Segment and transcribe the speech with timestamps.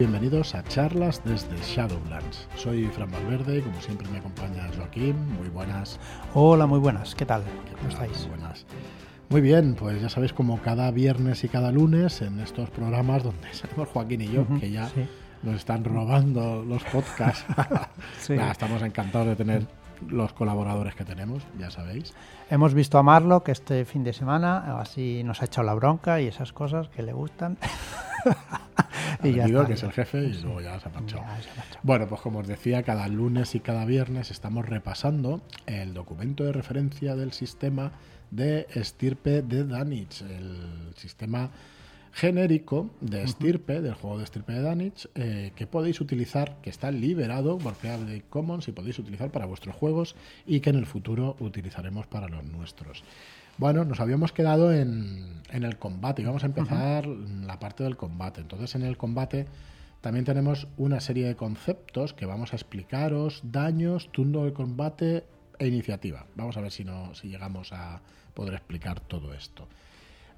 [0.00, 2.48] Bienvenidos a charlas desde Shadowlands.
[2.56, 5.14] Soy Fran Valverde y como siempre me acompaña Joaquín.
[5.34, 6.00] Muy buenas.
[6.32, 7.14] Hola, muy buenas.
[7.14, 7.42] ¿Qué tal?
[7.76, 8.18] ¿Cómo estáis?
[8.20, 8.64] Muy buenas.
[9.28, 13.46] Muy bien, pues ya sabéis como cada viernes y cada lunes en estos programas donde
[13.52, 14.90] salimos Joaquín y yo, que ya
[15.42, 17.44] nos están robando los podcasts.
[18.30, 19.66] estamos encantados de tener
[20.08, 22.14] los colaboradores que tenemos, ya sabéis.
[22.50, 26.20] Hemos visto a Marlo que este fin de semana así nos ha echado la bronca
[26.20, 27.58] y esas cosas que le gustan.
[29.22, 31.24] y ya está, que es el jefe y luego ya se ha marchado.
[31.82, 36.52] Bueno, pues como os decía, cada lunes y cada viernes estamos repasando el documento de
[36.52, 37.92] referencia del sistema
[38.30, 41.50] de estirpe de Danich, el sistema
[42.12, 46.90] genérico de estirpe, del juego de estirpe de Danich, eh, que podéis utilizar, que está
[46.90, 51.36] liberado por Creative Commons y podéis utilizar para vuestros juegos y que en el futuro
[51.40, 53.04] utilizaremos para los nuestros.
[53.58, 58.40] Bueno, nos habíamos quedado en, el combate y vamos a empezar la parte del combate.
[58.40, 59.46] Entonces, en el combate
[60.00, 65.24] también tenemos una serie de conceptos que vamos a explicaros, daños, turno de combate
[65.58, 66.24] e iniciativa.
[66.36, 68.00] Vamos a ver si, no, si llegamos a
[68.32, 69.68] poder explicar todo esto.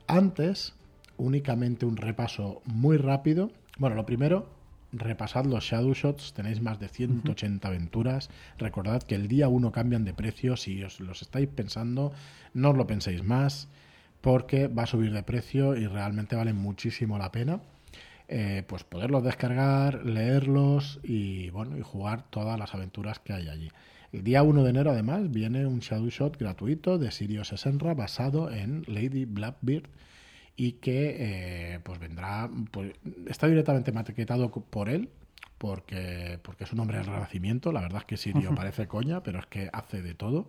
[0.08, 0.74] Antes
[1.16, 3.50] únicamente un repaso muy rápido.
[3.78, 4.48] Bueno, lo primero,
[4.92, 8.30] repasad los Shadow Shots, tenéis más de 180 aventuras.
[8.58, 12.12] Recordad que el día 1 cambian de precio, si os los estáis pensando,
[12.54, 13.68] no os lo penséis más,
[14.20, 17.60] porque va a subir de precio y realmente vale muchísimo la pena.
[18.28, 23.70] Eh, pues poderlos descargar, leerlos y bueno, y jugar todas las aventuras que hay allí.
[24.12, 28.50] El día 1 de enero, además, viene un Shadow Shot gratuito de Sirius Esenra basado
[28.50, 29.84] en Lady Blackbeard
[30.56, 32.92] y que eh, pues vendrá, pues,
[33.26, 35.08] está directamente maquetado por él,
[35.58, 39.38] porque, porque es un hombre del renacimiento, la verdad es que Sirio parece coña, pero
[39.38, 40.48] es que hace de todo.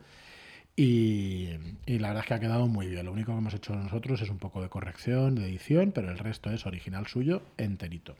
[0.76, 1.50] Y,
[1.86, 3.06] y, la verdad es que ha quedado muy bien.
[3.06, 6.18] Lo único que hemos hecho nosotros es un poco de corrección, de edición, pero el
[6.18, 8.16] resto es original suyo, enterito.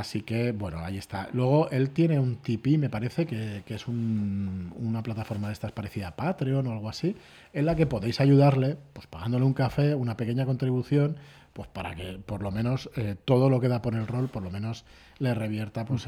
[0.00, 1.28] Así que, bueno, ahí está.
[1.32, 6.16] Luego, él tiene un Tipeee, me parece, que, es una plataforma de estas parecida a
[6.16, 7.16] Patreon o algo así,
[7.52, 11.16] en la que podéis ayudarle, pues pagándole un café, una pequeña contribución,
[11.52, 14.42] pues para que por lo menos eh, todo lo que da por el rol, por
[14.42, 14.84] lo menos
[15.18, 16.06] le revierta, pues,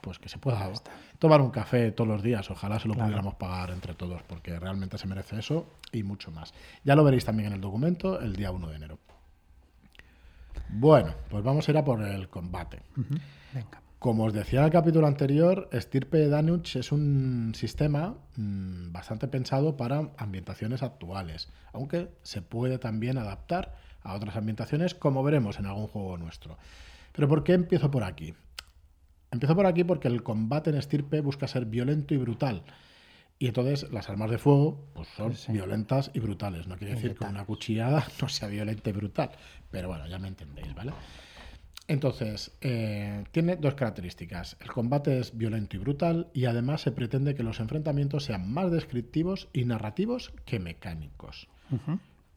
[0.00, 0.72] pues que se pueda
[1.18, 2.50] tomar un café todos los días.
[2.50, 6.54] Ojalá se lo pudiéramos pagar entre todos, porque realmente se merece eso y mucho más.
[6.84, 8.98] Ya lo veréis también en el documento el día 1 de enero.
[10.70, 12.82] Bueno, pues vamos a ir a por el combate.
[13.98, 19.76] Como os decía en el capítulo anterior, Stirpe Danuch es un sistema mm, bastante pensado
[19.76, 25.88] para ambientaciones actuales, aunque se puede también adaptar a otras ambientaciones, como veremos en algún
[25.88, 26.58] juego nuestro.
[27.12, 28.34] Pero ¿por qué empiezo por aquí?
[29.32, 32.62] Empiezo por aquí porque el combate en Stirpe busca ser violento y brutal,
[33.38, 36.66] y entonces las armas de fuego pues son violentas y brutales.
[36.66, 39.30] No quiere decir que una cuchillada no sea violenta y brutal.
[39.70, 40.92] Pero bueno, ya me entendéis, ¿vale?
[41.86, 44.56] Entonces, eh, tiene dos características.
[44.60, 48.70] El combate es violento y brutal y además se pretende que los enfrentamientos sean más
[48.70, 51.48] descriptivos y narrativos que mecánicos.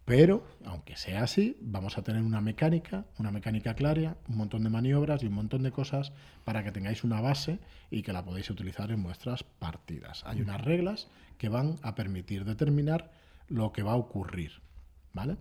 [0.06, 4.70] Pero, aunque sea así, vamos a tener una mecánica, una mecánica clara, un montón de
[4.70, 6.12] maniobras y un montón de cosas
[6.44, 7.60] para que tengáis una base
[7.92, 10.24] y que la podéis utilizar en vuestras partidas.
[10.26, 11.08] Hay unas reglas
[11.38, 13.12] que van a permitir determinar
[13.48, 14.62] lo que va a ocurrir.
[15.14, 15.38] ¿Vale?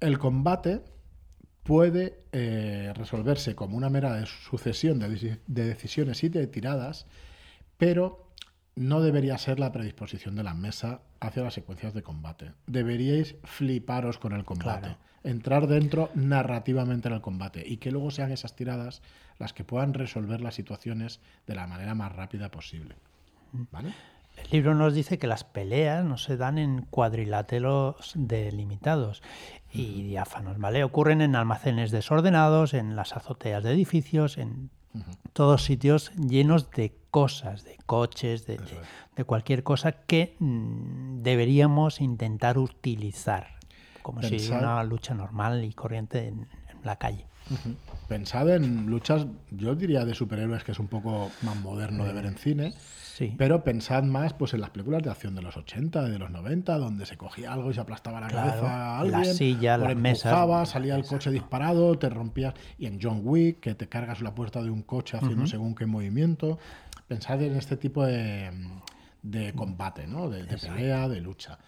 [0.00, 0.82] El combate
[1.62, 7.06] puede eh, resolverse como una mera sucesión de, de decisiones y de tiradas,
[7.78, 8.23] pero
[8.76, 12.52] no debería ser la predisposición de la mesa hacia las secuencias de combate.
[12.66, 18.32] Deberíais fliparos con el combate, entrar dentro narrativamente en el combate y que luego sean
[18.32, 19.02] esas tiradas
[19.38, 22.96] las que puedan resolver las situaciones de la manera más rápida posible.
[23.52, 23.94] ¿Vale?
[24.36, 29.22] El libro nos dice que las peleas no se dan en cuadriláteros delimitados
[29.72, 30.82] y diáfanos, ¿vale?
[30.82, 34.70] Ocurren en almacenes desordenados, en las azoteas de edificios, en
[35.32, 38.58] todos sitios llenos de cosas, de coches, de,
[39.24, 43.58] cualquier cosa que mm, deberíamos intentar utilizar,
[44.02, 46.48] como si si una lucha normal y corriente en,
[46.82, 47.26] la calle.
[48.08, 52.26] Pensad en luchas, yo diría de superhéroes, que es un poco más moderno de ver
[52.26, 52.74] en cine.
[53.38, 56.76] Pero pensad más pues en las películas de acción de los 80, de los 90,
[56.78, 59.20] donde se cogía algo y se aplastaba la cabeza a alguien.
[59.20, 60.68] La silla, las mesas.
[60.68, 62.54] salía el coche disparado, te rompías.
[62.76, 65.86] Y en John Wick, que te cargas la puerta de un coche haciendo según qué
[65.86, 66.58] movimiento.
[67.06, 68.50] Pensad en este tipo de,
[69.22, 70.28] de combate, ¿no?
[70.28, 71.58] de pelea, de lucha.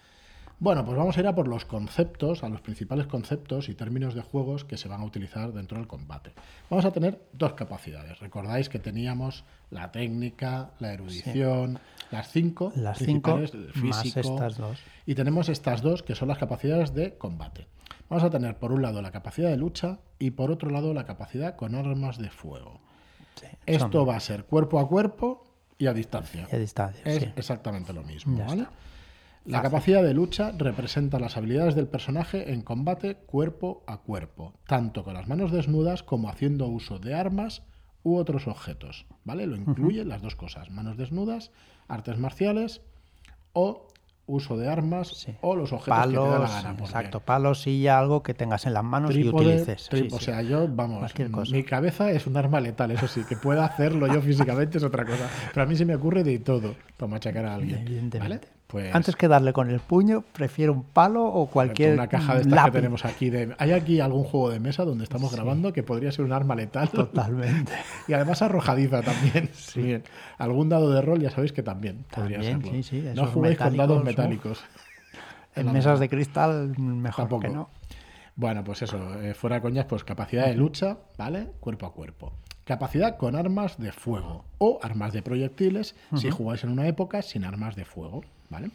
[0.59, 4.15] Bueno, pues vamos a ir a por los conceptos, a los principales conceptos y términos
[4.15, 6.33] de juegos que se van a utilizar dentro del combate.
[6.69, 8.19] Vamos a tener dos capacidades.
[8.19, 13.39] Recordáis que teníamos la técnica, la erudición, las cinco las cinco
[13.73, 14.79] físico, estas dos.
[15.05, 17.67] Y tenemos estas dos que son las capacidades de combate.
[18.09, 21.05] vamos a tener por un lado la capacidad de lucha y por otro lado la
[21.05, 22.81] capacidad con armas de fuego.
[23.67, 25.43] Esto va a ser cuerpo a cuerpo
[25.77, 26.47] y a distancia.
[26.51, 27.03] Y a distancia.
[27.05, 28.65] Es exactamente lo mismo, ¿vale?
[29.47, 35.03] La capacidad de lucha representa las habilidades del personaje en combate cuerpo a cuerpo, tanto
[35.05, 37.63] con las manos desnudas como haciendo uso de armas
[38.03, 39.47] u otros objetos, ¿vale?
[39.47, 41.51] Lo incluye las dos cosas, manos desnudas,
[41.87, 42.81] artes marciales
[43.53, 43.87] o
[44.25, 46.75] uso de armas o los objetos que te da la gana.
[46.79, 49.89] Exacto, palos, y algo que tengas en las manos y utilices.
[50.11, 51.13] o sea, yo, vamos,
[51.51, 55.05] mi cabeza es un arma letal, eso sí, que pueda hacerlo yo físicamente es otra
[55.05, 55.29] cosa.
[55.53, 58.09] Pero a mí se me ocurre de todo para machacar a alguien.
[58.19, 58.41] ¿vale?
[58.67, 61.93] Pues Antes que darle con el puño, prefiero un palo o cualquier.
[61.93, 63.29] Una caja de estas que tenemos aquí.
[63.29, 63.55] De...
[63.59, 66.89] ¿Hay aquí algún juego de mesa donde estamos grabando que podría ser un arma letal?
[66.89, 67.71] Totalmente.
[68.09, 69.49] y además arrojadiza también.
[69.53, 70.01] Sí.
[70.37, 72.71] Algún dado de rol ya sabéis que también, podría serlo.
[73.15, 74.63] no juguéis con dados metálicos.
[75.55, 77.69] En mesas de cristal, mejor que no.
[78.35, 81.47] Bueno, pues eso, eh, fuera coñas, pues capacidad de lucha, ¿vale?
[81.59, 82.31] Cuerpo a cuerpo.
[82.63, 87.45] Capacidad con armas de fuego o armas de proyectiles si jugáis en una época sin
[87.45, 88.21] armas de fuego.
[88.49, 88.71] ¿Vale?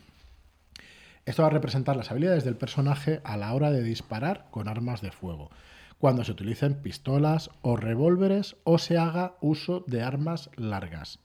[1.25, 5.03] Esto va a representar las habilidades del personaje a la hora de disparar con armas
[5.03, 5.51] de fuego,
[5.99, 11.21] cuando se utilicen pistolas o revólveres o se haga uso de armas largas,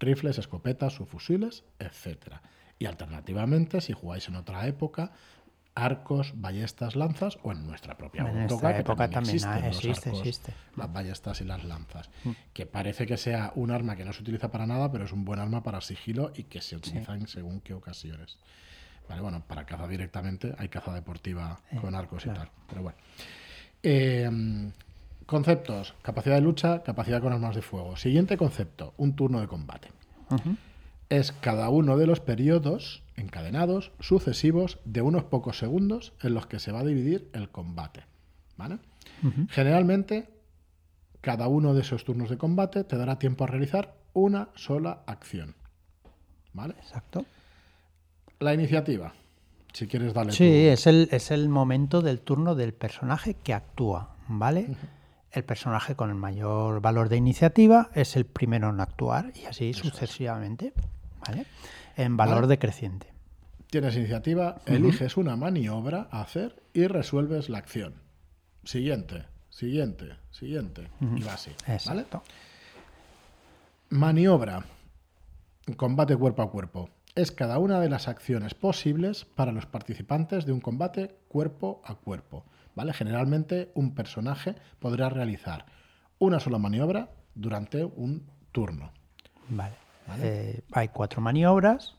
[0.00, 2.38] rifles, escopetas o fusiles, etc.
[2.80, 5.12] Y alternativamente, si jugáis en otra época,
[5.78, 8.36] arcos, ballestas, lanzas o en nuestra propia en
[8.80, 10.52] época también, existe, existe.
[10.76, 12.10] Las ballestas y las lanzas.
[12.24, 12.30] Mm.
[12.52, 15.24] Que parece que sea un arma que no se utiliza para nada, pero es un
[15.24, 18.38] buen arma para sigilo y que se utiliza en según qué ocasiones.
[19.08, 22.50] Vale, bueno, para caza directamente hay caza deportiva eh, con arcos y tal.
[22.68, 22.98] Pero bueno.
[23.82, 24.72] Em,
[25.24, 27.96] conceptos: capacidad de lucha, capacidad con armas de fuego.
[27.96, 29.88] Siguiente concepto: un turno de combate
[31.10, 36.58] es cada uno de los periodos encadenados sucesivos de unos pocos segundos en los que
[36.58, 38.04] se va a dividir el combate.
[38.58, 38.78] ¿vale?
[39.48, 40.28] Generalmente,
[41.20, 45.54] cada uno de esos turnos de combate te dará tiempo a realizar una sola acción.
[46.52, 46.74] ¿Vale?
[46.78, 47.24] Exacto.
[48.40, 49.14] La iniciativa.
[49.72, 50.32] Si quieres darle.
[50.32, 54.16] Sí, es, el, es el momento del turno del personaje que actúa.
[54.28, 54.76] ¿Vale?
[55.30, 59.72] El personaje con el mayor valor de iniciativa es el primero en actuar y así
[59.72, 60.72] sucesivamente.
[61.96, 63.12] En valor decreciente.
[63.70, 67.94] Tienes iniciativa, eliges una maniobra a hacer y resuelves la acción.
[68.64, 70.88] Siguiente, siguiente, siguiente.
[71.00, 71.50] Y va así.
[73.90, 74.64] Maniobra.
[75.76, 76.88] Combate cuerpo a cuerpo.
[77.14, 81.94] Es cada una de las acciones posibles para los participantes de un combate cuerpo a
[81.94, 82.44] cuerpo.
[82.74, 82.92] ¿Vale?
[82.92, 85.66] Generalmente un personaje podrá realizar
[86.18, 88.92] una sola maniobra durante un turno.
[89.48, 89.87] Vale.
[90.20, 91.94] Eh, hay cuatro maniobras,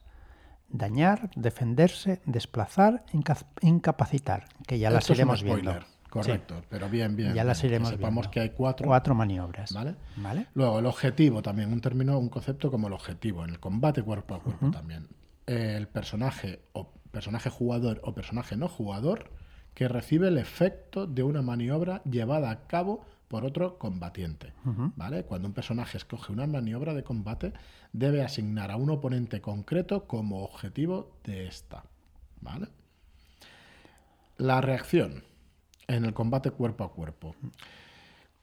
[0.69, 3.03] dañar, defenderse, desplazar,
[3.61, 5.79] incapacitar, que ya las iremos viendo.
[6.09, 7.33] Correcto, pero bien, bien.
[7.35, 8.87] Ya las iremos que sepamos que hay cuatro.
[8.87, 9.71] Cuatro maniobras.
[9.73, 9.95] ¿vale?
[10.55, 14.35] Luego, el objetivo también, un término, un concepto como el objetivo, en el combate cuerpo
[14.35, 15.07] a cuerpo también.
[15.45, 19.31] el personaje o personaje jugador o personaje no jugador
[19.73, 24.51] que recibe el efecto de una maniobra llevada a cabo por otro combatiente.
[24.97, 25.23] ¿vale?
[25.23, 27.53] Cuando un personaje escoge una maniobra de combate,
[27.93, 31.83] debe asignar a un oponente concreto como objetivo de esta.
[32.41, 32.67] ¿vale?
[34.37, 35.23] La reacción
[35.87, 37.35] en el combate cuerpo a cuerpo.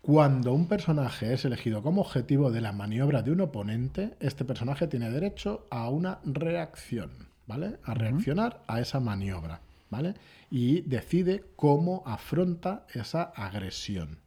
[0.01, 4.87] Cuando un personaje es elegido como objetivo de la maniobra de un oponente, este personaje
[4.87, 7.11] tiene derecho a una reacción,
[7.49, 7.81] ¿vale?
[7.83, 10.15] A reaccionar a esa maniobra, ¿vale?
[10.49, 14.21] Y decide cómo afronta esa agresión.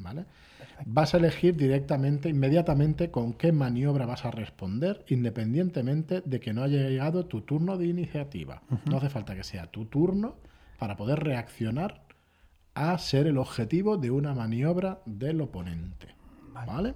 [0.00, 0.24] ¿Vale?
[0.86, 6.62] Vas a elegir directamente, inmediatamente, con qué maniobra vas a responder, independientemente de que no
[6.62, 8.62] haya llegado tu turno de iniciativa.
[8.86, 10.36] No hace falta que sea tu turno
[10.78, 12.02] para poder reaccionar
[12.74, 16.08] a ser el objetivo de una maniobra del oponente.
[16.52, 16.94] ¿Vale?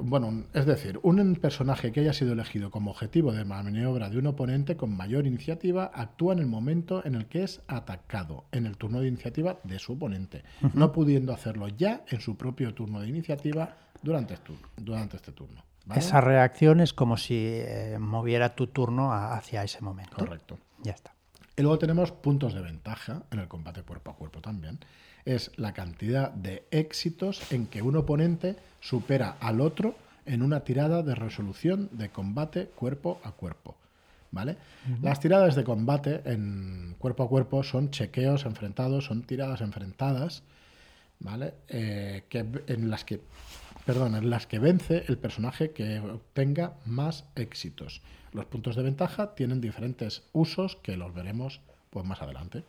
[0.00, 4.28] Bueno, es decir, un personaje que haya sido elegido como objetivo de maniobra de un
[4.28, 8.76] oponente con mayor iniciativa actúa en el momento en el que es atacado, en el
[8.76, 10.44] turno de iniciativa de su oponente,
[10.74, 14.36] no pudiendo hacerlo ya en su propio turno de iniciativa durante,
[14.76, 15.64] durante este turno.
[15.94, 20.16] Esa reacción es como si eh, moviera tu turno hacia ese momento.
[20.16, 20.58] Correcto.
[20.82, 21.14] Ya está.
[21.56, 24.78] Y luego tenemos puntos de ventaja en el combate cuerpo a cuerpo también.
[25.26, 31.02] Es la cantidad de éxitos en que un oponente supera al otro en una tirada
[31.02, 33.76] de resolución de combate cuerpo a cuerpo.
[34.32, 34.56] ¿Vale?
[35.02, 40.42] Las tiradas de combate en cuerpo a cuerpo son chequeos enfrentados, son tiradas enfrentadas,
[41.20, 41.54] ¿vale?
[41.68, 43.20] Eh, que, en las que,
[43.86, 48.02] perdón, en las que vence el personaje que obtenga más éxitos.
[48.32, 52.62] Los puntos de ventaja tienen diferentes usos que los veremos pues más adelante.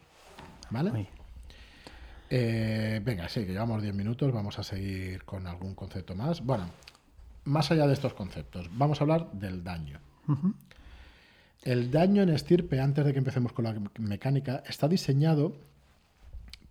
[0.70, 1.08] ¿Vale?
[2.30, 6.42] Eh, venga, sí, que llevamos 10 minutos, vamos a seguir con algún concepto más.
[6.42, 6.70] Bueno,
[7.46, 10.00] más allá de estos conceptos, vamos a hablar del daño.
[11.64, 15.56] El daño en estirpe, antes de que empecemos con la mecánica, está diseñado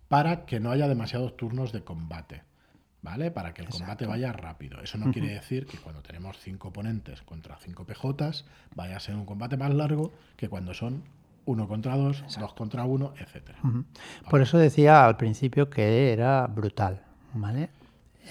[0.07, 2.43] para que no haya demasiados turnos de combate.
[3.01, 3.31] ¿Vale?
[3.31, 4.81] Para que el combate vaya rápido.
[4.81, 8.43] Eso no quiere decir que cuando tenemos cinco oponentes contra cinco PJs
[8.75, 11.03] vaya a ser un combate más largo que cuando son
[11.47, 13.55] uno contra dos, dos contra uno, etc.
[14.29, 17.01] Por eso decía al principio que era brutal.
[17.33, 17.69] ¿Vale?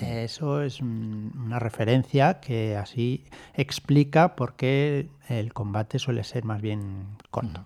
[0.01, 7.07] Eso es una referencia que así explica por qué el combate suele ser más bien
[7.31, 7.65] corto.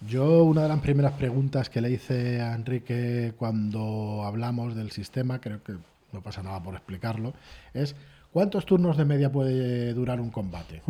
[0.00, 5.40] Yo una de las primeras preguntas que le hice a Enrique cuando hablamos del sistema,
[5.40, 5.74] creo que
[6.12, 7.34] no pasa nada por explicarlo,
[7.74, 7.96] es
[8.32, 10.82] ¿cuántos turnos de media puede durar un combate?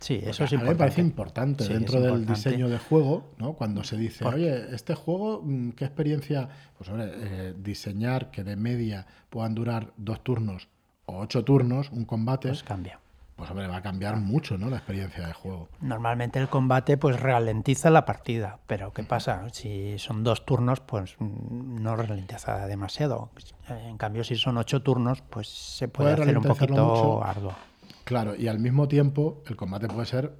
[0.00, 0.56] Sí, eso es importante.
[0.56, 3.54] A mí me parece importante dentro del diseño de juego, ¿no?
[3.54, 6.48] Cuando se dice, oye, este juego, mm, ¿qué experiencia?
[6.76, 10.68] Pues, hombre, eh, diseñar que de media puedan durar dos turnos
[11.06, 12.48] o ocho turnos un combate.
[12.48, 13.00] Pues cambia.
[13.38, 14.68] Pues, hombre, va a cambiar mucho, ¿no?
[14.68, 15.68] La experiencia de juego.
[15.80, 18.58] Normalmente el combate, pues, ralentiza la partida.
[18.66, 19.46] Pero, ¿qué pasa?
[19.52, 23.30] Si son dos turnos, pues, mm, no ralentiza demasiado.
[23.68, 27.54] En cambio, si son ocho turnos, pues se puede, hacer un poquito arduo.
[28.02, 30.34] Claro, y al mismo tiempo el combate puede ser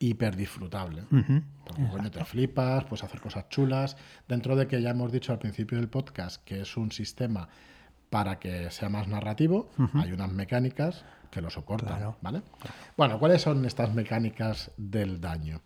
[0.00, 1.04] hiper disfrutable.
[1.92, 3.96] Porque te flipas, puedes hacer cosas chulas.
[4.26, 7.48] Dentro de que ya hemos dicho al principio del podcast que es un sistema
[8.10, 12.14] para que sea más narrativo, hay unas mecánicas que lo soportan.
[12.20, 12.42] ¿vale?
[12.96, 15.62] Bueno, ¿cuáles son estas mecánicas del daño?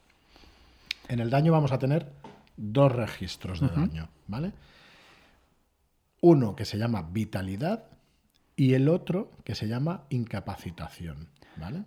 [1.09, 2.13] En el daño vamos a tener
[2.57, 4.53] dos registros de daño, ¿vale?
[6.21, 7.85] Uno que se llama vitalidad
[8.55, 11.29] y el otro que se llama incapacitación.
[11.57, 11.85] ¿vale?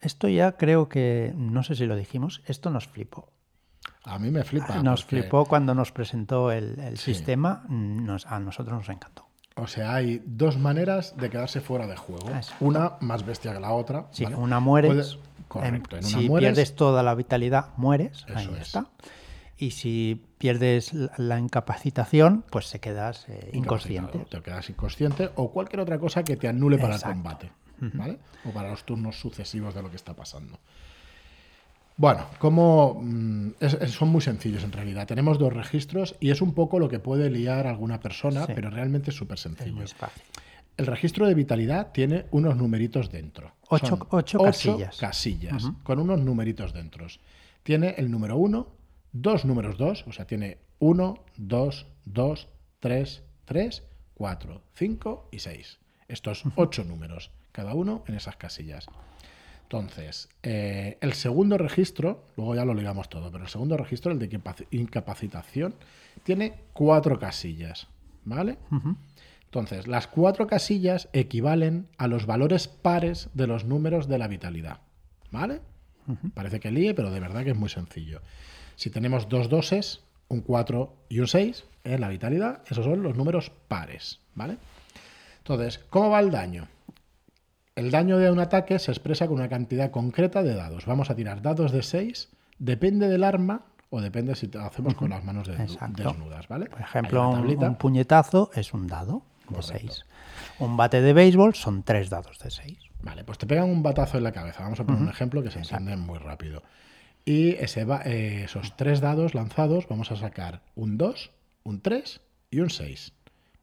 [0.00, 3.30] Esto ya creo que, no sé si lo dijimos, esto nos flipó.
[4.04, 4.82] A mí me flipa.
[4.82, 7.64] Nos flipó cuando nos presentó el, sistema,
[8.26, 9.27] a nosotros nos encantó.
[9.58, 12.30] O sea, hay dos maneras de quedarse fuera de juego.
[12.60, 14.06] Una más bestia que la otra.
[14.12, 15.18] Sí, una mueres.
[15.48, 18.24] correcto, en una si pierdes toda la vitalidad, mueres.
[18.34, 18.86] ahí está.
[19.56, 24.20] Y si pierdes la incapacitación, pues te quedas eh, inconsciente.
[24.30, 27.50] Te quedas inconsciente o cualquier otra cosa que te anule para el combate.
[27.80, 28.18] ¿vale?
[28.44, 30.60] O para los turnos sucesivos de lo que está pasando.
[31.98, 33.54] Bueno, como mm,
[33.88, 35.06] son muy sencillos en realidad.
[35.08, 39.10] Tenemos dos registros y es un poco lo que puede liar alguna persona, pero realmente
[39.10, 39.84] es súper sencillo.
[40.76, 43.52] El registro de vitalidad tiene unos numeritos dentro.
[43.68, 43.98] Ocho,
[44.38, 44.96] casillas.
[44.96, 47.08] casillas con unos numeritos dentro.
[47.64, 48.68] Tiene el número uno,
[49.12, 52.46] dos números dos, o sea, tiene uno, dos, dos,
[52.78, 53.82] tres, tres,
[54.14, 55.80] cuatro, cinco y seis.
[56.06, 58.86] Estos ocho números cada uno en esas casillas.
[59.70, 64.18] Entonces, eh, el segundo registro, luego ya lo ligamos todo, pero el segundo registro, el
[64.18, 65.74] de incapacitación,
[66.22, 67.86] tiene cuatro casillas,
[68.24, 68.56] ¿vale?
[69.44, 74.80] Entonces, las cuatro casillas equivalen a los valores pares de los números de la vitalidad,
[75.30, 75.60] ¿vale?
[76.32, 78.22] Parece que líe, pero de verdad que es muy sencillo.
[78.74, 83.18] Si tenemos dos doses, un 4 y un 6 en la vitalidad, esos son los
[83.18, 84.56] números pares, ¿vale?
[85.40, 86.68] Entonces, ¿cómo va el daño?
[87.78, 90.84] El daño de un ataque se expresa con una cantidad concreta de dados.
[90.84, 95.10] Vamos a tirar dados de 6, depende del arma o depende si lo hacemos con
[95.10, 96.66] las manos desnudas, ¿vale?
[96.66, 100.06] Por ejemplo, un, puñetazo es un dado de 6.
[100.58, 102.76] Un bate de béisbol son tres dados de 6.
[103.02, 104.64] Vale, pues te pegan un batazo en la cabeza.
[104.64, 106.64] Vamos a poner un ejemplo que se entiende muy rápido.
[107.24, 111.30] Y ese eh, esos tres dados lanzados vamos a sacar un 2,
[111.62, 112.20] un 3
[112.50, 113.12] y un 6.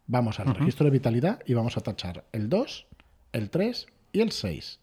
[0.08, 2.88] Vamos al registro de vitalidad y vamos a tachar el 2,
[3.34, 4.80] el 3 y el 6.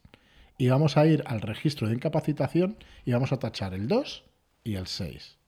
[0.58, 4.24] Y vamos a ir al registro de incapacitación y vamos a tachar el 2
[4.64, 5.38] y el 6.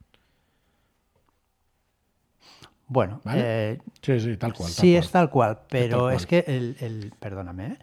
[2.87, 4.69] Bueno, eh, sí, sí, tal cual.
[4.69, 7.77] sí, es tal cual, pero es, que el, perdóname, ¿eh?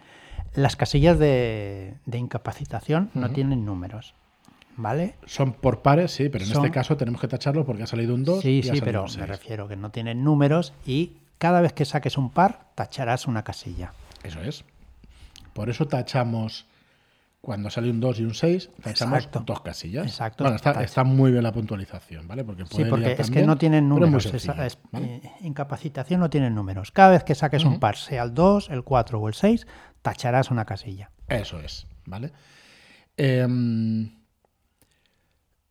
[0.54, 4.14] las casillas de, incapacitación no tienen números.
[4.74, 5.16] ¿Vale?
[5.26, 8.24] Son por pares, sí, pero en este caso tenemos que tacharlo porque ha salido un
[8.24, 8.40] 2.
[8.42, 12.30] Sí, sí, pero me refiero que no tienen números y cada vez que saques un
[12.30, 13.92] par, tacharás una casilla.
[14.22, 14.64] Eso es.
[15.52, 16.66] Por eso tachamos,
[17.40, 20.06] cuando sale un 2 y un 6, tachamos dos casillas.
[20.06, 20.44] Exacto.
[20.44, 22.44] Bueno, está, muy bien la puntualización, ¿vale?
[22.44, 24.26] Porque sí, porque es que no tienen números.
[24.26, 26.90] Eh, incapacitación no tienen números.
[26.92, 29.66] Cada vez que saques un par, sea el 2, el 4 o el 6,
[30.02, 31.10] tacharás una casilla.
[31.28, 32.32] Eso es, ¿vale?
[33.16, 34.10] Em,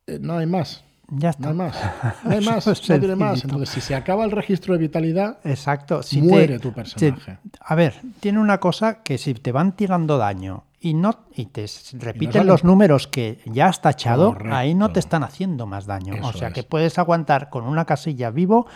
[0.06, 0.84] eh, no hay más.
[1.14, 1.52] Ya está.
[1.52, 1.76] No hay más.
[2.24, 2.66] No hay más.
[2.66, 3.44] no tiene más.
[3.44, 6.00] Entonces, si se acaba el registro de vitalidad, Exacto.
[6.22, 7.38] muere tu personaje.
[7.60, 11.66] a ver, tiene una cosa que si te van tirando daño y no y te
[11.92, 16.14] repiten los números que ya has tachado, ahí no te están haciendo más daño.
[16.22, 18.66] o sea que puedes aguantar con una casilla vivo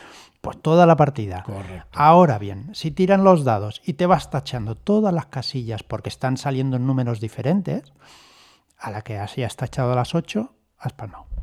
[0.40, 1.44] pues toda la partida.
[1.92, 6.36] Ahora bien, si tiran los dados y te vas tachando todas las casillas porque están
[6.36, 7.92] saliendo en números diferentes,
[8.78, 11.35] a la que así has tachado las 8, has palmado.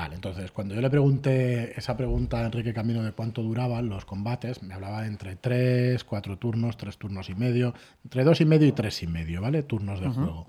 [0.00, 4.06] Vale, entonces cuando yo le pregunté esa pregunta a Enrique Camino de cuánto duraban los
[4.06, 8.44] combates, me hablaba de entre 3, 4 turnos, 3 turnos y medio, entre 2 y
[8.46, 9.62] medio y 3 y medio, ¿vale?
[9.62, 10.46] Turnos de juego.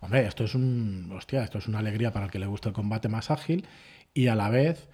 [0.00, 1.10] Hombre, esto es un.
[1.16, 3.66] Hostia, esto es una alegría para el que le gusta el combate más ágil
[4.12, 4.86] y a la vez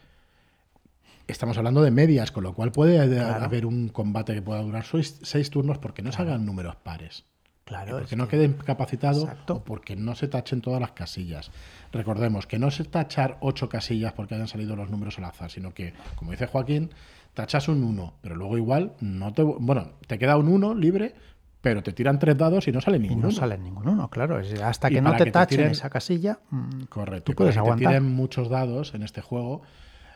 [1.26, 5.50] estamos hablando de medias, con lo cual puede haber un combate que pueda durar 6
[5.50, 7.24] turnos porque no se hagan números pares.
[7.66, 7.98] Claro.
[7.98, 11.50] Porque no quede incapacitado o porque no se tachen todas las casillas.
[11.90, 15.74] Recordemos que no se tachar ocho casillas porque hayan salido los números al azar, sino
[15.74, 16.90] que, como dice Joaquín,
[17.34, 19.42] tachas un 1, pero luego igual no te.
[19.42, 21.16] Bueno, te queda un 1 libre,
[21.60, 23.22] pero te tiran tres dados y no sale ninguno.
[23.26, 24.40] no sale ninguno, claro.
[24.62, 27.78] Hasta que no te, tachen esa casilla, mm, correcto, tú puedes aguantar.
[27.78, 29.62] Que te tiren muchos dados en este juego,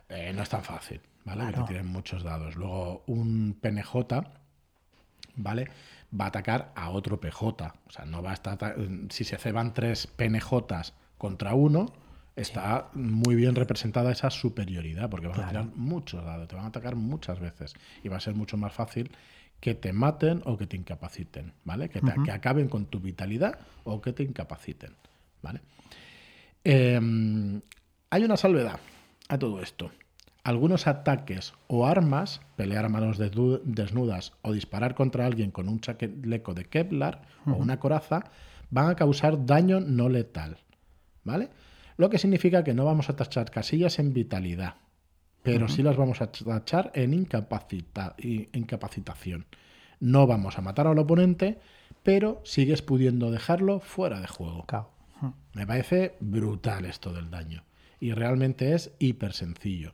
[0.09, 1.47] eh, no es tan fácil, ¿vale?
[1.47, 2.55] Que te tiren muchos dados.
[2.55, 4.23] Luego, un PNJ,
[5.35, 5.69] ¿vale?
[6.19, 7.75] Va a atacar a otro PJ.
[7.87, 8.77] O sea, no va a estar.
[9.11, 11.93] Si se ceban tres PNJs contra uno,
[12.37, 16.69] está muy bien representada esa superioridad, porque van a tirar muchos dados, te van a
[16.69, 17.75] atacar muchas veces.
[18.03, 19.11] Y va a ser mucho más fácil
[19.61, 21.91] que te maten o que te incapaciten, ¿vale?
[21.91, 24.95] Que, que acaben con tu vitalidad o que te incapaciten,
[25.43, 25.61] ¿vale?
[26.65, 27.61] Em,
[28.09, 28.81] hay una salvedad
[29.29, 29.91] a todo esto
[30.45, 36.55] algunos ataques o armas, pelear a manos desnudas o disparar contra alguien con un chaleco
[36.55, 38.25] de Kevlar o una coraza,
[38.71, 40.59] van a causar daño no letal.
[41.25, 41.51] ¿Vale?
[41.97, 44.77] Lo que significa que no vamos a tachar casillas en vitalidad,
[45.43, 49.45] pero sí las vamos a tachar en incapacitación.
[50.01, 51.59] No vamos a matar al oponente,
[52.03, 54.65] pero sigues pudiendo dejarlo fuera de juego.
[55.53, 57.65] Me parece brutal esto del daño.
[58.01, 59.93] Y realmente es hiper sencillo.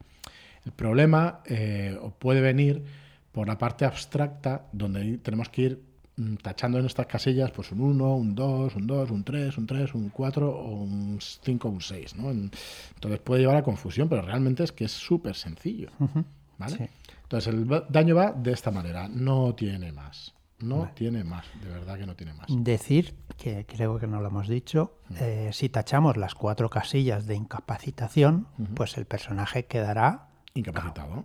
[0.67, 2.85] El problema eh, puede venir
[3.31, 5.83] por la parte abstracta, donde tenemos que ir
[6.17, 9.67] mm, tachando en estas casillas pues un 1, un 2, un 2, un 3, un
[9.67, 12.17] 3, un 4 o un 5 un 6.
[12.17, 12.31] ¿no?
[12.31, 15.91] Entonces puede llevar a confusión, pero realmente es que es súper sencillo.
[16.59, 16.91] ¿vale?
[17.23, 20.35] Entonces el daño va de esta manera, no tiene más.
[20.59, 22.47] No tiene más, de verdad que no tiene más.
[22.49, 27.35] Decir, que creo que no lo hemos dicho, eh, si tachamos las cuatro casillas de
[27.35, 30.26] incapacitación, pues el personaje quedará
[30.57, 31.23] Incapacitado.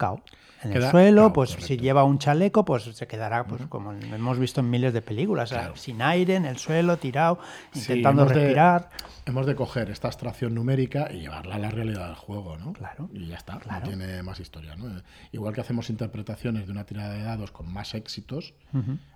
[0.63, 4.59] En el suelo, pues si lleva un chaleco, pues se quedará, pues como hemos visto
[4.59, 7.39] en miles de películas, sin aire, en el suelo, tirado,
[7.73, 8.89] intentando respirar.
[9.25, 12.73] hemos de coger esta abstracción numérica y llevarla a la realidad del juego, ¿no?
[12.73, 13.09] Claro.
[13.11, 15.01] Y ya está, no tiene más historia, ¿no?
[15.31, 18.53] Igual que hacemos interpretaciones de una tirada de dados con más éxitos,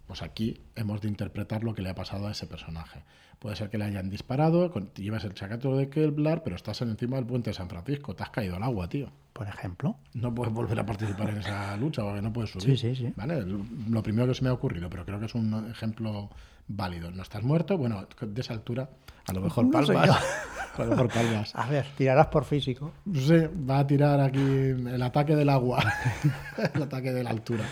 [0.08, 3.04] pues aquí hemos de interpretar lo que le ha pasado a ese personaje.
[3.46, 7.28] Puede ser que le hayan disparado, llevas el chacato de Kevlar, pero estás encima del
[7.28, 9.08] puente de San Francisco, te has caído al agua, tío.
[9.34, 9.98] Por ejemplo.
[10.16, 12.76] No puedes volver a participar en esa lucha porque no puedes subir.
[12.76, 13.14] Sí, sí, sí.
[13.16, 13.46] ¿Vale?
[13.46, 16.32] Lo primero que se me ha ocurrido, pero creo que es un ejemplo
[16.68, 17.12] válido.
[17.12, 18.90] No estás muerto, bueno, de esa altura,
[19.28, 20.10] a lo mejor palmas.
[20.76, 21.56] a lo mejor palmas.
[21.56, 22.94] A ver, tirarás por físico.
[23.14, 25.86] Sí, va a tirar aquí el ataque del agua,
[26.74, 27.66] el ataque de la altura.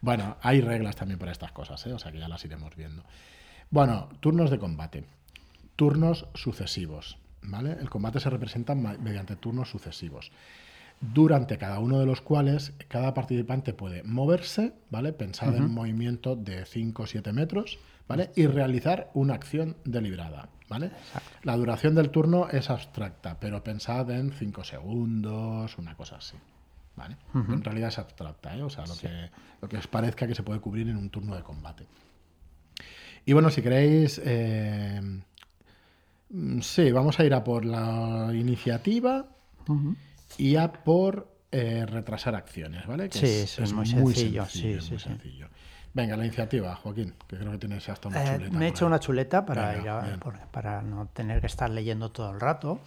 [0.00, 1.92] Bueno, hay reglas también para estas cosas, ¿eh?
[1.92, 3.04] o sea que ya las iremos viendo.
[3.70, 5.04] Bueno, turnos de combate.
[5.80, 7.16] Turnos sucesivos.
[7.40, 7.72] ¿vale?
[7.80, 10.30] El combate se representa mediante turnos sucesivos.
[11.00, 15.14] Durante cada uno de los cuales cada participante puede moverse, ¿vale?
[15.14, 18.30] Pensad en un movimiento de 5 o 7 metros, ¿vale?
[18.36, 20.90] Y realizar una acción deliberada, ¿vale?
[21.44, 26.36] La duración del turno es abstracta, pero pensad en 5 segundos, una cosa así.
[26.94, 27.16] ¿Vale?
[27.32, 28.62] En realidad es abstracta, ¿eh?
[28.62, 29.30] o sea, lo, que,
[29.62, 31.86] lo que os parezca que se puede cubrir en un turno de combate.
[33.24, 35.00] Y bueno, si queréis, eh,
[36.60, 39.26] sí, vamos a ir a por la iniciativa
[40.38, 43.08] y a por eh, retrasar acciones, ¿vale?
[43.10, 45.48] sí, es, muy, sencillo, sí, sí, sencillo.
[45.92, 48.58] Venga, la iniciativa, Joaquín, que creo que tienes hasta una eh, chuleta.
[48.58, 50.18] Me he hecho una chuleta para,
[50.52, 52.80] para no tener que estar leyendo todo el rato.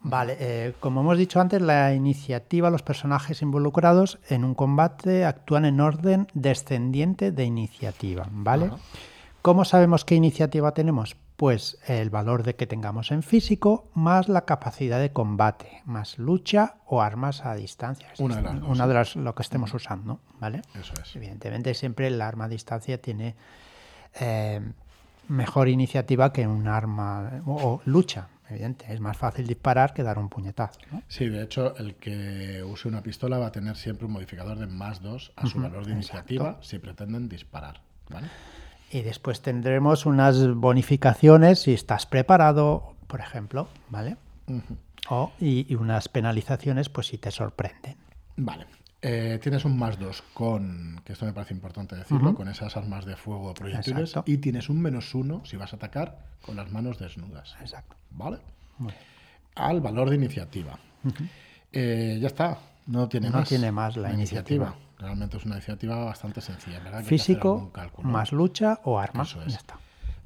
[0.00, 5.80] Vale, como hemos dicho antes, la iniciativa, los personajes involucrados en un combate actúan en
[5.80, 8.70] orden descendiente de iniciativa, ¿vale?
[9.42, 11.16] ¿Cómo sabemos qué iniciativa tenemos?
[11.38, 16.78] Pues el valor de que tengamos en físico más la capacidad de combate, más lucha
[16.84, 18.08] o armas a distancia.
[18.18, 20.62] Una de las, una de las lo que estemos usando, ¿vale?
[20.74, 21.14] Eso es.
[21.14, 23.36] Evidentemente siempre el arma a distancia tiene
[24.18, 24.60] eh,
[25.28, 28.26] mejor iniciativa que un arma o, lucha.
[28.50, 30.80] Evidente, es más fácil disparar que dar un puñetazo.
[31.06, 34.66] Sí, de hecho, el que use una pistola va a tener siempre un modificador de
[34.66, 37.80] más 2 a su valor de iniciativa si pretenden disparar.
[38.10, 38.26] ¿vale?
[38.90, 44.16] Y después tendremos unas bonificaciones si estás preparado, por ejemplo, ¿vale?
[45.10, 47.96] o, y, unas penalizaciones, pues si te sorprenden.
[48.36, 48.66] Vale.
[49.00, 53.04] Eh, tienes un más dos con, que esto me parece importante decirlo, con esas armas
[53.04, 54.14] de fuego proyectiles.
[54.26, 57.54] Y tienes un menos uno si vas a atacar con las manos desnudas.
[57.60, 57.94] Exacto.
[58.10, 58.38] ¿Vale?
[59.54, 60.78] Al valor de iniciativa.
[61.72, 62.58] Eh, ya está.
[62.86, 63.48] No tiene no más.
[63.48, 64.74] tiene más la, iniciativa.
[64.98, 66.80] Realmente es una iniciativa bastante sencilla.
[66.80, 67.04] ¿verdad?
[67.04, 69.22] Físico, más lucha o arma.
[69.22, 69.52] Eso es.
[69.52, 69.78] Ya está.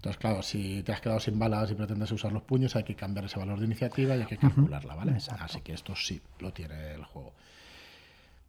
[0.03, 2.97] Entonces, claro, si te has quedado sin balas y pretendes usar los puños, hay que
[2.97, 5.17] cambiar ese valor de iniciativa y hay que calcularla, ¿vale?
[5.39, 7.35] Así que esto sí lo tiene el juego.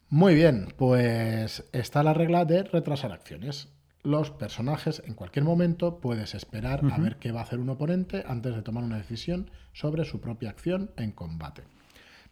[0.10, 3.70] Muy bien, pues está la regla de retrasar acciones.
[4.02, 8.24] Los personajes en cualquier momento puedes esperar a ver qué va a hacer un oponente
[8.28, 11.64] antes de tomar una decisión sobre su propia acción en combate.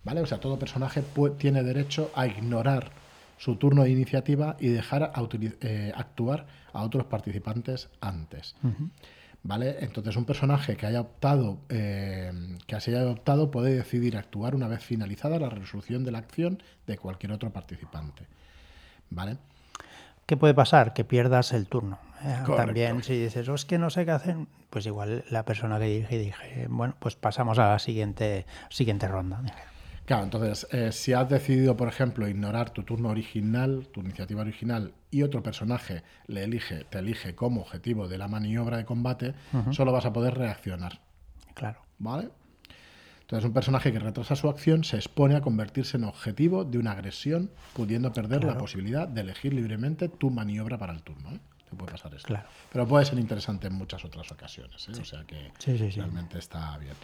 [0.04, 0.22] ¿Vale?
[0.22, 1.04] O sea, todo personaje
[1.38, 2.92] tiene derecho a ignorar
[3.42, 5.12] su turno de iniciativa y dejar
[5.62, 8.56] eh, actuar a otros participantes antes.
[9.42, 9.78] ¿Vale?
[9.80, 12.32] Entonces un personaje que haya optado, eh,
[12.68, 16.62] que se haya optado puede decidir actuar una vez finalizada la resolución de la acción
[16.86, 18.28] de cualquier otro participante.
[19.10, 19.38] ¿Vale?
[20.28, 20.94] ¿Qué puede pasar?
[20.94, 21.98] Que pierdas el turno.
[22.24, 24.38] Eh, también si dices, oh, es que no sé qué hacer,
[24.70, 29.42] pues igual la persona que dirige dije, bueno, pues pasamos a la siguiente, siguiente ronda.
[30.12, 34.94] Claro, entonces, eh, si has decidido, por ejemplo, ignorar tu turno original, tu iniciativa original,
[35.10, 39.36] y otro personaje le elige, te elige como objetivo de la maniobra de combate,
[39.70, 41.00] solo vas a poder reaccionar.
[41.54, 41.80] Claro.
[41.98, 42.28] ¿Vale?
[43.22, 46.92] Entonces, un personaje que retrasa su acción se expone a convertirse en objetivo de una
[46.92, 51.32] agresión, pudiendo perder la posibilidad de elegir libremente tu maniobra para el turno.
[51.32, 51.40] ¿eh?
[51.70, 52.28] Te puede pasar esto.
[52.28, 52.50] Claro.
[52.70, 54.90] Pero puede ser interesante en muchas otras ocasiones.
[54.90, 54.92] ¿eh?
[55.00, 55.54] O sea que
[55.96, 56.96] realmente está bien.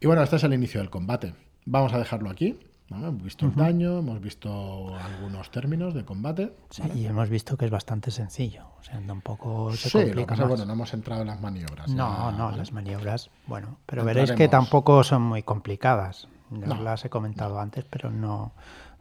[0.00, 1.32] Y bueno, este es el inicio del combate.
[1.66, 2.58] Vamos a dejarlo aquí.
[2.90, 6.54] Hemos visto el daño, hemos visto algunos términos de combate.
[6.70, 8.66] Sí, y hemos visto que es bastante sencillo.
[8.78, 11.88] O sea, un poco se sí, lo que bueno, no hemos entrado en las maniobras.
[11.88, 16.28] No, no, las maniobras, bueno, pero veréis que tampoco son muy complicadas.
[16.50, 16.80] No.
[16.82, 18.52] las he comentado antes, pero no,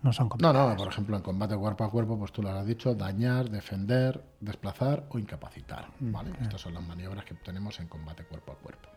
[0.01, 0.65] no son complicadas.
[0.65, 3.49] No, no, por ejemplo, en combate cuerpo a cuerpo, pues tú lo has dicho, dañar,
[3.49, 5.87] defender, desplazar o incapacitar.
[5.99, 6.31] ¿vale?
[6.31, 8.89] Mm, Estas son las maniobras que tenemos en combate cuerpo a cuerpo.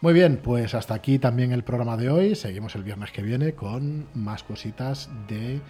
[0.00, 2.34] Muy bien, pues hasta aquí también el programa de hoy.
[2.34, 5.60] Seguimos el viernes que viene con más cositas de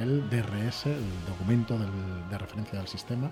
[0.00, 3.30] el DRS, el documento de referencia del sistema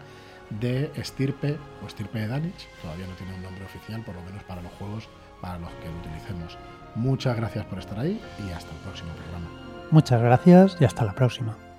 [0.60, 2.68] de estirpe o estirpe de Danich.
[2.80, 5.08] Todavía no tiene un nombre oficial, por lo menos para los juegos
[5.40, 6.56] para los que lo utilicemos.
[6.94, 9.48] Muchas gracias por estar ahí y hasta el próximo programa.
[9.90, 11.71] Muchas gracias y hasta la próxima.